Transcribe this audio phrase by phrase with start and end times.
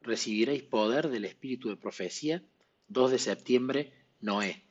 [0.00, 2.42] recibiréis poder del espíritu de profecía.
[2.88, 4.62] 2 de septiembre, Noé.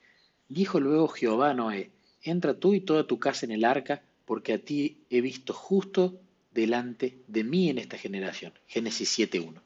[0.48, 1.92] Dijo luego Jehová Noé,
[2.22, 6.20] entra tú y toda tu casa en el arca, porque a ti he visto justo
[6.52, 8.54] delante de mí en esta generación.
[8.68, 9.62] Génesis 7.1.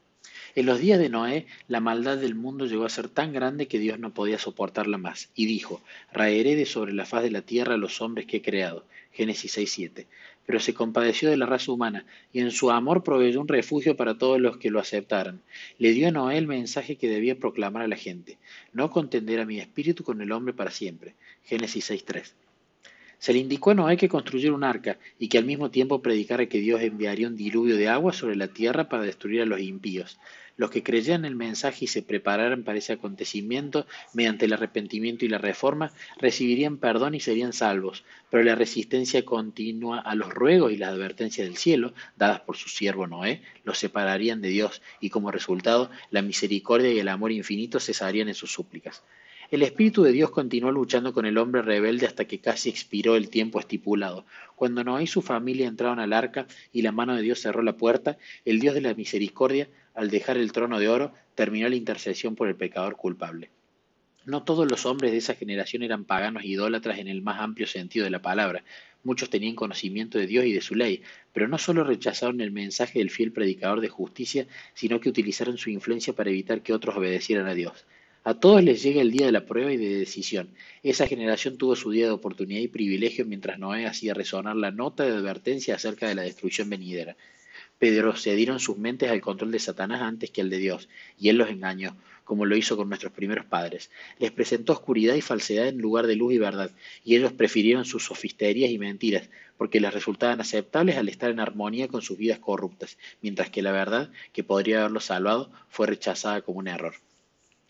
[0.56, 3.80] En los días de Noé, la maldad del mundo llegó a ser tan grande que
[3.80, 5.82] Dios no podía soportarla más, y dijo,
[6.12, 8.86] raeré de sobre la faz de la tierra los hombres que he creado.
[9.14, 10.06] Génesis 6.7.
[10.46, 14.20] Pero se compadeció de la raza humana, y en su amor proveyó un refugio para
[14.20, 15.42] todos los que lo aceptaran.
[15.80, 18.38] Le dio a Noé el mensaje que debía proclamar a la gente,
[18.74, 21.16] no contenderá mi espíritu con el hombre para siempre.
[21.46, 22.43] Génesis 6.3.
[23.24, 26.48] Se le indicó a Noé que construyera un arca y que al mismo tiempo predicara
[26.48, 30.20] que Dios enviaría un diluvio de agua sobre la tierra para destruir a los impíos.
[30.58, 35.30] Los que creyeran el mensaje y se prepararan para ese acontecimiento mediante el arrepentimiento y
[35.30, 40.78] la reforma recibirían perdón y serían salvos, pero la resistencia continua a los ruegos y
[40.78, 45.32] las advertencias del cielo, dadas por su siervo Noé, los separarían de Dios y como
[45.32, 49.02] resultado la misericordia y el amor infinito cesarían en sus súplicas.
[49.52, 53.30] El Espíritu de Dios continuó luchando con el hombre rebelde hasta que casi expiró el
[53.30, 54.26] tiempo estipulado.
[54.56, 57.78] Cuando Noé y su familia entraron al arca y la mano de Dios cerró la
[57.78, 62.36] puerta, el Dios de la misericordia, al dejar el trono de oro, terminó la intercesión
[62.36, 63.52] por el pecador culpable.
[64.26, 67.68] No todos los hombres de esa generación eran paganos e idólatras en el más amplio
[67.68, 68.64] sentido de la palabra.
[69.04, 73.00] Muchos tenían conocimiento de Dios y de su ley, pero no solo rechazaron el mensaje
[73.00, 77.48] del fiel predicador de justicia, sino que utilizaron su influencia para evitar que otros obedecieran
[77.48, 77.86] a Dios.
[78.26, 80.48] A todos les llega el día de la prueba y de decisión.
[80.82, 85.04] Esa generación tuvo su día de oportunidad y privilegio mientras Noé hacía resonar la nota
[85.04, 87.18] de advertencia acerca de la destrucción venidera.
[87.80, 90.88] Pedro cedieron sus mentes al control de Satanás antes que al de Dios,
[91.20, 93.92] y él los engañó, como lo hizo con nuestros primeros padres.
[94.20, 96.72] Les presentó oscuridad y falsedad en lugar de luz y verdad,
[97.04, 101.90] y ellos prefirieron sus sofisterías y mentiras, porque les resultaban aceptables al estar en armonía
[101.90, 106.60] con sus vidas corruptas, mientras que la verdad, que podría haberlos salvado, fue rechazada como
[106.60, 106.94] un error.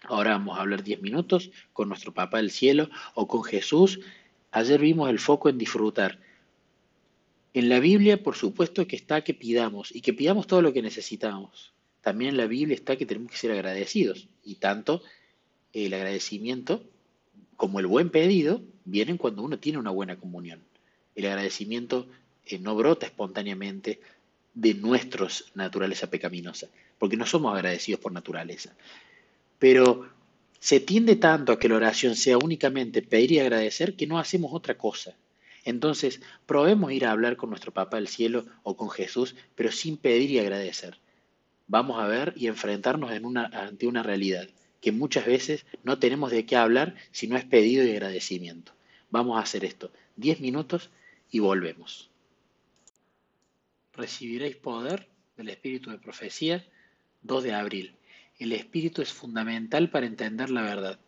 [0.04, 4.02] Ahora vamos a hablar 10 minutos con nuestro Papá del Cielo o con Jesús.
[4.52, 6.20] Ayer vimos el foco en disfrutar.
[7.54, 10.82] En la Biblia, por supuesto que está que pidamos y que pidamos todo lo que
[10.82, 11.72] necesitamos.
[12.02, 14.28] También en la Biblia está que tenemos que ser agradecidos.
[14.44, 15.02] Y tanto
[15.72, 16.84] el agradecimiento
[17.56, 20.62] como el buen pedido vienen cuando uno tiene una buena comunión.
[21.16, 22.08] El agradecimiento
[22.46, 24.02] eh, no brota espontáneamente
[24.54, 26.68] de nuestra naturaleza pecaminosa,
[27.00, 28.76] porque no somos agradecidos por naturaleza
[29.64, 30.10] pero
[30.60, 34.52] se tiende tanto a que la oración sea únicamente pedir y agradecer que no hacemos
[34.52, 35.16] otra cosa.
[35.64, 39.96] Entonces, probemos ir a hablar con nuestro Papá del Cielo o con Jesús, pero sin
[39.96, 40.98] pedir y agradecer.
[41.68, 44.50] Vamos a ver y enfrentarnos ante una realidad,
[44.82, 48.74] que muchas veces no tenemos de qué hablar si no es pedido y agradecimiento.
[49.12, 49.94] Vamos a hacer esto.
[50.18, 50.90] Diez minutos
[51.32, 52.12] y volvemos.
[53.94, 55.08] Recibiréis poder
[55.38, 56.66] del Espíritu de Profecía
[57.22, 57.96] 2 de abril.
[58.44, 61.00] El Espíritu es fundamental para entender la verdad.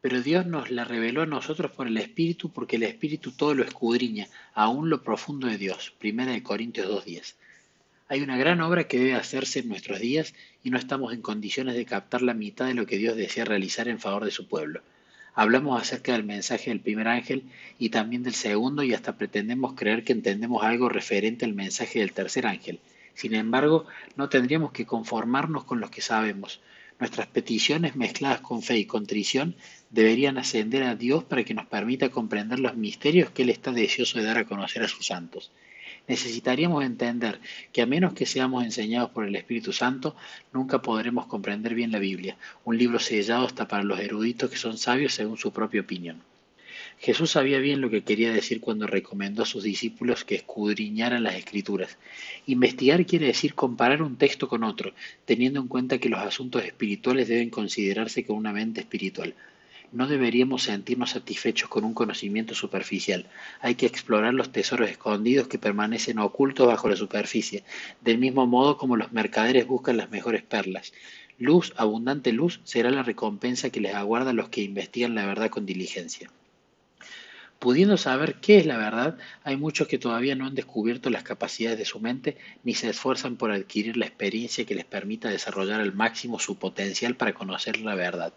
[0.00, 3.62] Pero Dios nos la reveló a nosotros por el Espíritu porque el Espíritu todo lo
[3.62, 5.92] escudriña, aún lo profundo de Dios.
[5.98, 7.34] Primera de Corintios 2.10.
[8.08, 10.32] Hay una gran obra que debe hacerse en nuestros días
[10.64, 13.86] y no estamos en condiciones de captar la mitad de lo que Dios desea realizar
[13.88, 14.80] en favor de su pueblo.
[15.34, 17.42] Hablamos acerca del mensaje del primer ángel
[17.78, 22.14] y también del segundo y hasta pretendemos creer que entendemos algo referente al mensaje del
[22.14, 22.80] tercer ángel.
[23.14, 23.86] Sin embargo,
[24.16, 26.60] no tendríamos que conformarnos con lo que sabemos.
[26.98, 29.56] Nuestras peticiones mezcladas con fe y contrición
[29.90, 34.18] deberían ascender a Dios para que nos permita comprender los misterios que Él está deseoso
[34.18, 35.50] de dar a conocer a sus santos.
[36.08, 37.40] Necesitaríamos entender
[37.72, 40.16] que a menos que seamos enseñados por el Espíritu Santo,
[40.52, 44.78] nunca podremos comprender bien la Biblia, un libro sellado hasta para los eruditos que son
[44.78, 46.22] sabios según su propia opinión.
[47.04, 51.34] Jesús sabía bien lo que quería decir cuando recomendó a sus discípulos que escudriñaran las
[51.34, 51.98] escrituras.
[52.46, 54.92] Investigar quiere decir comparar un texto con otro,
[55.24, 59.34] teniendo en cuenta que los asuntos espirituales deben considerarse con una mente espiritual.
[59.90, 63.26] No deberíamos sentirnos satisfechos con un conocimiento superficial.
[63.60, 67.64] Hay que explorar los tesoros escondidos que permanecen ocultos bajo la superficie,
[68.00, 70.92] del mismo modo como los mercaderes buscan las mejores perlas.
[71.36, 75.50] Luz, abundante luz, será la recompensa que les aguarda a los que investigan la verdad
[75.50, 76.30] con diligencia.
[77.62, 81.78] Pudiendo saber qué es la verdad, hay muchos que todavía no han descubierto las capacidades
[81.78, 85.94] de su mente ni se esfuerzan por adquirir la experiencia que les permita desarrollar al
[85.94, 88.32] máximo su potencial para conocer la verdad.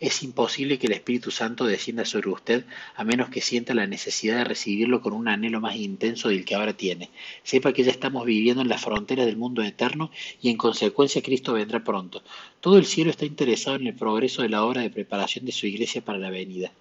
[0.00, 2.64] Es imposible que el Espíritu Santo descienda sobre usted
[2.96, 6.54] a menos que sienta la necesidad de recibirlo con un anhelo más intenso del que
[6.54, 7.10] ahora tiene.
[7.42, 10.10] Sepa que ya estamos viviendo en la frontera del mundo eterno
[10.40, 12.22] y en consecuencia Cristo vendrá pronto.
[12.60, 15.66] Todo el cielo está interesado en el progreso de la obra de preparación de su
[15.66, 16.72] iglesia para la venida.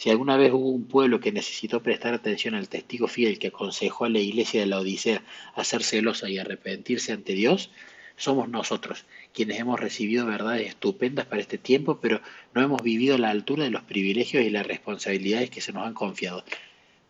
[0.00, 4.06] Si alguna vez hubo un pueblo que necesitó prestar atención al testigo fiel que aconsejó
[4.06, 5.22] a la iglesia de la Odisea
[5.54, 7.70] a ser celosa y arrepentirse ante Dios,
[8.16, 9.04] somos nosotros,
[9.34, 12.22] quienes hemos recibido verdades estupendas para este tiempo, pero
[12.54, 15.86] no hemos vivido a la altura de los privilegios y las responsabilidades que se nos
[15.86, 16.44] han confiado.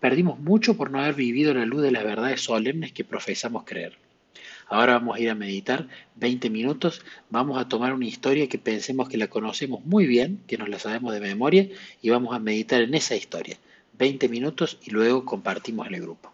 [0.01, 3.97] Perdimos mucho por no haber vivido la luz de las verdades solemnes que profesamos creer.
[4.71, 9.09] Ahora vamos a ir a meditar 20 minutos, vamos a tomar una historia que pensemos
[9.09, 11.69] que la conocemos muy bien, que nos la sabemos de memoria,
[12.01, 13.59] y vamos a meditar en esa historia.
[13.99, 16.33] 20 minutos y luego compartimos en el grupo.